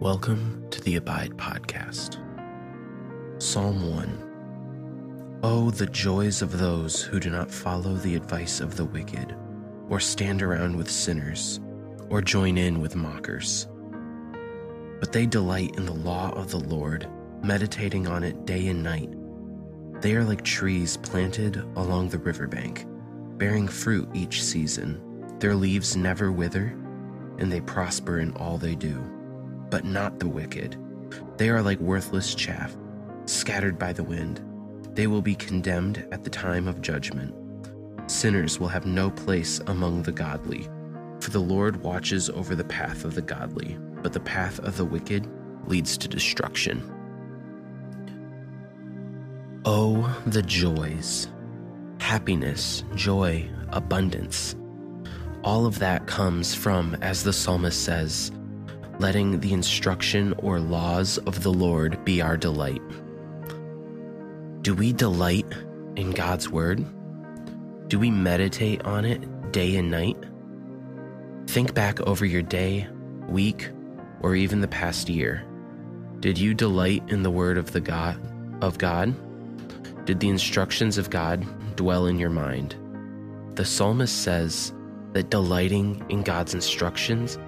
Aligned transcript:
Welcome 0.00 0.66
to 0.70 0.80
the 0.80 0.96
Abide 0.96 1.36
Podcast. 1.36 2.16
Psalm 3.38 3.94
1 3.94 5.40
Oh, 5.42 5.70
the 5.70 5.88
joys 5.88 6.40
of 6.40 6.58
those 6.58 7.02
who 7.02 7.20
do 7.20 7.28
not 7.28 7.50
follow 7.50 7.92
the 7.92 8.14
advice 8.14 8.60
of 8.60 8.78
the 8.78 8.84
wicked, 8.86 9.36
or 9.90 10.00
stand 10.00 10.40
around 10.40 10.74
with 10.74 10.90
sinners, 10.90 11.60
or 12.08 12.22
join 12.22 12.56
in 12.56 12.80
with 12.80 12.96
mockers. 12.96 13.68
But 15.00 15.12
they 15.12 15.26
delight 15.26 15.76
in 15.76 15.84
the 15.84 15.92
law 15.92 16.30
of 16.30 16.50
the 16.50 16.60
Lord, 16.60 17.06
meditating 17.42 18.06
on 18.06 18.24
it 18.24 18.46
day 18.46 18.68
and 18.68 18.82
night. 18.82 19.10
They 20.00 20.16
are 20.16 20.24
like 20.24 20.42
trees 20.42 20.96
planted 20.96 21.58
along 21.76 22.08
the 22.08 22.16
riverbank, 22.16 22.86
bearing 23.36 23.68
fruit 23.68 24.08
each 24.14 24.42
season. 24.42 24.98
Their 25.40 25.54
leaves 25.54 25.94
never 25.94 26.32
wither, 26.32 26.74
and 27.36 27.52
they 27.52 27.60
prosper 27.60 28.20
in 28.20 28.34
all 28.36 28.56
they 28.56 28.74
do 28.74 28.98
but 29.70 29.84
not 29.84 30.18
the 30.18 30.28
wicked. 30.28 30.76
They 31.36 31.48
are 31.48 31.62
like 31.62 31.80
worthless 31.80 32.34
chaff, 32.34 32.76
scattered 33.26 33.78
by 33.78 33.92
the 33.92 34.04
wind. 34.04 34.40
They 34.94 35.06
will 35.06 35.22
be 35.22 35.34
condemned 35.34 36.06
at 36.12 36.24
the 36.24 36.30
time 36.30 36.68
of 36.68 36.82
judgment. 36.82 37.34
Sinners 38.10 38.58
will 38.58 38.68
have 38.68 38.86
no 38.86 39.10
place 39.10 39.60
among 39.68 40.02
the 40.02 40.12
godly, 40.12 40.68
for 41.20 41.30
the 41.30 41.38
Lord 41.38 41.82
watches 41.82 42.28
over 42.30 42.54
the 42.54 42.64
path 42.64 43.04
of 43.04 43.14
the 43.14 43.22
godly, 43.22 43.78
but 44.02 44.12
the 44.12 44.20
path 44.20 44.58
of 44.60 44.76
the 44.76 44.84
wicked 44.84 45.28
leads 45.66 45.96
to 45.98 46.08
destruction. 46.08 46.82
Oh, 49.64 50.20
the 50.26 50.42
joys, 50.42 51.28
happiness, 52.00 52.82
joy, 52.94 53.48
abundance. 53.68 54.56
All 55.44 55.66
of 55.66 55.78
that 55.78 56.06
comes 56.06 56.54
from, 56.54 56.96
as 57.02 57.22
the 57.22 57.32
psalmist 57.32 57.84
says, 57.84 58.32
letting 59.00 59.40
the 59.40 59.54
instruction 59.54 60.34
or 60.38 60.60
laws 60.60 61.16
of 61.18 61.42
the 61.42 61.52
Lord 61.52 62.04
be 62.04 62.20
our 62.20 62.36
delight. 62.36 62.82
Do 64.60 64.74
we 64.74 64.92
delight 64.92 65.46
in 65.96 66.10
God's 66.10 66.50
Word? 66.50 66.84
Do 67.88 67.98
we 67.98 68.10
meditate 68.10 68.82
on 68.84 69.06
it 69.06 69.52
day 69.52 69.76
and 69.76 69.90
night? 69.90 70.18
Think 71.46 71.72
back 71.72 71.98
over 72.02 72.26
your 72.26 72.42
day, 72.42 72.86
week, 73.26 73.70
or 74.20 74.36
even 74.36 74.60
the 74.60 74.68
past 74.68 75.08
year. 75.08 75.46
Did 76.20 76.36
you 76.36 76.52
delight 76.52 77.02
in 77.08 77.22
the 77.22 77.30
word 77.30 77.56
of 77.56 77.72
the 77.72 77.80
God 77.80 78.20
of 78.62 78.76
God? 78.76 79.14
Did 80.04 80.20
the 80.20 80.28
instructions 80.28 80.98
of 80.98 81.08
God 81.08 81.46
dwell 81.74 82.06
in 82.06 82.18
your 82.18 82.28
mind? 82.28 82.76
The 83.54 83.64
psalmist 83.64 84.22
says 84.22 84.74
that 85.14 85.30
delighting 85.30 86.04
in 86.10 86.22
God's 86.22 86.52
instructions 86.52 87.38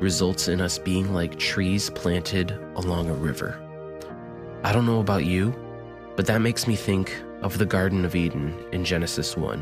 results 0.00 0.48
in 0.48 0.60
us 0.60 0.78
being 0.78 1.12
like 1.12 1.38
trees 1.38 1.90
planted 1.90 2.52
along 2.74 3.08
a 3.08 3.14
river. 3.14 3.60
I 4.64 4.72
don't 4.72 4.86
know 4.86 5.00
about 5.00 5.24
you, 5.24 5.54
but 6.16 6.26
that 6.26 6.40
makes 6.40 6.66
me 6.66 6.76
think 6.76 7.16
of 7.42 7.58
the 7.58 7.66
Garden 7.66 8.04
of 8.04 8.14
Eden 8.14 8.54
in 8.72 8.84
Genesis 8.84 9.36
1, 9.36 9.60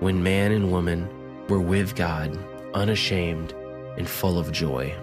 when 0.00 0.22
man 0.22 0.52
and 0.52 0.70
woman 0.70 1.08
were 1.48 1.60
with 1.60 1.94
God, 1.94 2.38
unashamed 2.74 3.54
and 3.96 4.08
full 4.08 4.38
of 4.38 4.52
joy. 4.52 4.94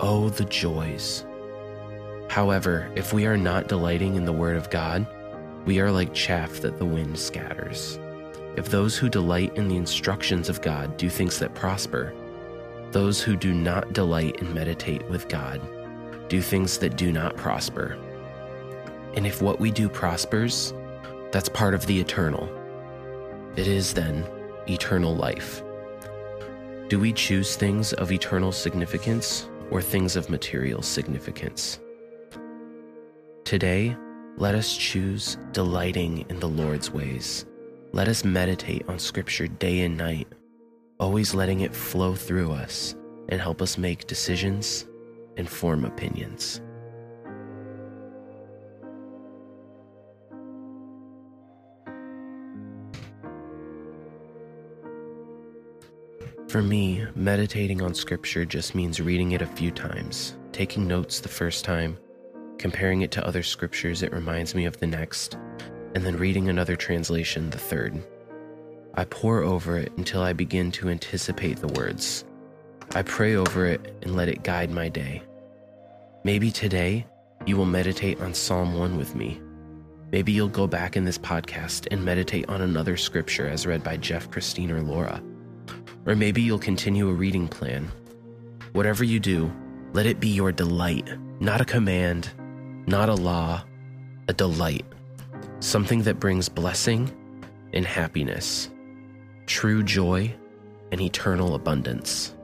Oh, 0.00 0.28
the 0.28 0.44
joys. 0.44 1.24
However, 2.28 2.90
if 2.94 3.12
we 3.12 3.26
are 3.26 3.36
not 3.36 3.68
delighting 3.68 4.14
in 4.14 4.24
the 4.24 4.32
Word 4.32 4.56
of 4.56 4.70
God, 4.70 5.06
we 5.66 5.80
are 5.80 5.90
like 5.90 6.14
chaff 6.14 6.60
that 6.60 6.78
the 6.78 6.84
wind 6.84 7.18
scatters. 7.18 7.98
If 8.56 8.68
those 8.68 8.96
who 8.96 9.08
delight 9.08 9.56
in 9.56 9.68
the 9.68 9.76
instructions 9.76 10.48
of 10.48 10.60
God 10.62 10.96
do 10.96 11.08
things 11.08 11.38
that 11.38 11.54
prosper, 11.54 12.12
those 12.92 13.22
who 13.22 13.36
do 13.36 13.52
not 13.54 13.92
delight 13.92 14.40
and 14.40 14.54
meditate 14.54 15.08
with 15.08 15.28
God 15.28 15.60
do 16.28 16.40
things 16.40 16.78
that 16.78 16.96
do 16.96 17.10
not 17.12 17.36
prosper. 17.36 17.98
And 19.14 19.26
if 19.26 19.42
what 19.42 19.58
we 19.58 19.70
do 19.70 19.88
prospers, 19.88 20.72
that's 21.32 21.48
part 21.48 21.74
of 21.74 21.86
the 21.86 22.00
eternal. 22.00 22.48
It 23.56 23.66
is 23.66 23.92
then 23.92 24.24
eternal 24.68 25.14
life. 25.14 25.62
Do 26.88 26.98
we 26.98 27.12
choose 27.12 27.56
things 27.56 27.92
of 27.94 28.12
eternal 28.12 28.52
significance 28.52 29.48
or 29.70 29.82
things 29.82 30.16
of 30.16 30.30
material 30.30 30.82
significance? 30.82 31.80
Today, 33.44 33.96
let 34.36 34.54
us 34.54 34.76
choose 34.76 35.36
delighting 35.52 36.24
in 36.28 36.38
the 36.38 36.48
Lord's 36.48 36.90
ways. 36.90 37.44
Let 37.92 38.06
us 38.06 38.24
meditate 38.24 38.88
on 38.88 39.00
Scripture 39.00 39.48
day 39.48 39.80
and 39.80 39.96
night 39.96 40.28
always 41.00 41.34
letting 41.34 41.60
it 41.60 41.74
flow 41.74 42.14
through 42.14 42.52
us 42.52 42.94
and 43.30 43.40
help 43.40 43.62
us 43.62 43.78
make 43.78 44.06
decisions 44.06 44.86
and 45.38 45.48
form 45.48 45.84
opinions. 45.86 46.60
For 56.48 56.62
me, 56.62 57.06
meditating 57.14 57.80
on 57.80 57.94
scripture 57.94 58.44
just 58.44 58.74
means 58.74 59.00
reading 59.00 59.32
it 59.32 59.40
a 59.40 59.46
few 59.46 59.70
times, 59.70 60.36
taking 60.52 60.86
notes 60.86 61.20
the 61.20 61.28
first 61.28 61.64
time, 61.64 61.96
comparing 62.58 63.02
it 63.02 63.12
to 63.12 63.26
other 63.26 63.44
scriptures 63.44 64.02
it 64.02 64.12
reminds 64.12 64.54
me 64.54 64.66
of 64.66 64.76
the 64.78 64.86
next, 64.86 65.38
and 65.94 66.04
then 66.04 66.18
reading 66.18 66.48
another 66.48 66.74
translation 66.76 67.48
the 67.50 67.58
third. 67.58 68.02
I 69.00 69.04
pore 69.04 69.42
over 69.42 69.78
it 69.78 69.90
until 69.96 70.20
I 70.20 70.34
begin 70.34 70.70
to 70.72 70.90
anticipate 70.90 71.56
the 71.56 71.68
words. 71.68 72.26
I 72.94 73.00
pray 73.00 73.34
over 73.34 73.64
it 73.64 73.96
and 74.02 74.14
let 74.14 74.28
it 74.28 74.42
guide 74.42 74.70
my 74.70 74.90
day. 74.90 75.22
Maybe 76.22 76.50
today 76.50 77.06
you 77.46 77.56
will 77.56 77.64
meditate 77.64 78.20
on 78.20 78.34
Psalm 78.34 78.74
1 78.78 78.98
with 78.98 79.14
me. 79.14 79.40
Maybe 80.12 80.32
you'll 80.32 80.48
go 80.48 80.66
back 80.66 80.98
in 80.98 81.06
this 81.06 81.16
podcast 81.16 81.88
and 81.90 82.04
meditate 82.04 82.46
on 82.50 82.60
another 82.60 82.98
scripture 82.98 83.48
as 83.48 83.66
read 83.66 83.82
by 83.82 83.96
Jeff, 83.96 84.30
Christine, 84.30 84.70
or 84.70 84.82
Laura. 84.82 85.22
Or 86.04 86.14
maybe 86.14 86.42
you'll 86.42 86.58
continue 86.58 87.08
a 87.08 87.14
reading 87.14 87.48
plan. 87.48 87.90
Whatever 88.74 89.02
you 89.02 89.18
do, 89.18 89.50
let 89.94 90.04
it 90.04 90.20
be 90.20 90.28
your 90.28 90.52
delight, 90.52 91.08
not 91.40 91.62
a 91.62 91.64
command, 91.64 92.28
not 92.86 93.08
a 93.08 93.14
law, 93.14 93.64
a 94.28 94.34
delight, 94.34 94.84
something 95.60 96.02
that 96.02 96.20
brings 96.20 96.50
blessing 96.50 97.10
and 97.72 97.86
happiness 97.86 98.68
true 99.50 99.82
joy, 99.82 100.32
and 100.92 101.00
eternal 101.00 101.56
abundance. 101.56 102.36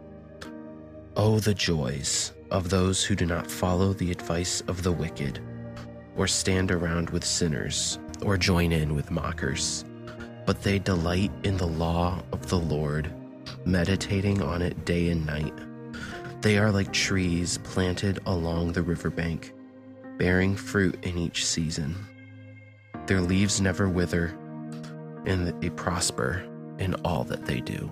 Oh, 1.17 1.39
the 1.39 1.55
joys 1.55 2.33
of 2.51 2.69
those 2.69 3.05
who 3.05 3.15
do 3.15 3.25
not 3.25 3.49
follow 3.49 3.93
the 3.93 4.11
advice 4.11 4.61
of 4.63 4.83
the 4.83 4.91
wicked, 4.91 5.39
or 6.17 6.27
stand 6.27 6.73
around 6.73 7.11
with 7.11 7.25
sinners, 7.25 8.01
or 8.23 8.37
join 8.37 8.73
in 8.73 8.97
with 8.97 9.13
mockers, 9.13 9.85
but 10.47 10.63
they 10.63 10.81
delight 10.81 11.31
in 11.45 11.57
the 11.57 11.69
law 11.69 12.21
of 12.33 12.49
the 12.49 12.59
Lord, 12.59 13.15
meditating 13.65 14.43
on 14.43 14.61
it 14.61 14.85
day 14.85 15.09
and 15.09 15.25
night. 15.25 15.55
They 16.41 16.59
are 16.59 16.73
like 16.73 16.93
trees 16.93 17.59
planted 17.59 18.19
along 18.27 18.73
the 18.73 18.83
riverbank, 18.83 19.53
bearing 20.19 20.57
fruit 20.57 20.99
in 21.05 21.17
each 21.19 21.47
season. 21.47 21.95
Their 23.07 23.21
leaves 23.21 23.61
never 23.61 23.89
wither, 23.89 24.37
and 25.25 25.47
they 25.63 25.71
prosper 25.71 26.45
in 26.79 26.95
all 27.05 27.25
that 27.25 27.45
they 27.47 27.61
do. 27.61 27.91